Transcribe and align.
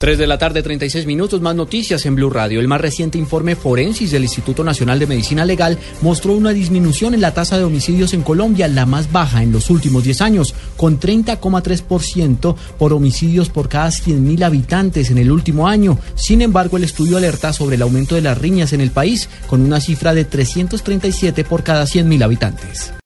3 0.00 0.16
de 0.16 0.26
la 0.26 0.38
tarde, 0.38 0.62
36 0.62 1.04
minutos, 1.04 1.42
más 1.42 1.54
noticias 1.54 2.06
en 2.06 2.14
Blue 2.14 2.30
Radio. 2.30 2.58
El 2.58 2.68
más 2.68 2.80
reciente 2.80 3.18
informe 3.18 3.54
Forensis 3.54 4.10
del 4.10 4.22
Instituto 4.22 4.64
Nacional 4.64 4.98
de 4.98 5.06
Medicina 5.06 5.44
Legal 5.44 5.76
mostró 6.00 6.32
una 6.32 6.54
disminución 6.54 7.12
en 7.12 7.20
la 7.20 7.34
tasa 7.34 7.58
de 7.58 7.64
homicidios 7.64 8.14
en 8.14 8.22
Colombia, 8.22 8.66
la 8.66 8.86
más 8.86 9.12
baja 9.12 9.42
en 9.42 9.52
los 9.52 9.68
últimos 9.68 10.02
10 10.02 10.22
años, 10.22 10.54
con 10.78 10.98
30,3% 10.98 12.56
por 12.78 12.94
homicidios 12.94 13.50
por 13.50 13.68
cada 13.68 13.90
100.000 13.90 14.42
habitantes 14.42 15.10
en 15.10 15.18
el 15.18 15.30
último 15.30 15.68
año. 15.68 15.98
Sin 16.14 16.40
embargo, 16.40 16.78
el 16.78 16.84
estudio 16.84 17.18
alerta 17.18 17.52
sobre 17.52 17.76
el 17.76 17.82
aumento 17.82 18.14
de 18.14 18.22
las 18.22 18.38
riñas 18.38 18.72
en 18.72 18.80
el 18.80 18.92
país, 18.92 19.28
con 19.48 19.60
una 19.60 19.82
cifra 19.82 20.14
de 20.14 20.24
337 20.24 21.44
por 21.44 21.62
cada 21.62 21.84
100.000 21.84 22.24
habitantes. 22.24 22.94